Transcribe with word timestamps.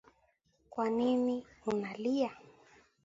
kwanini 0.69 1.45
unalia? 1.65 2.31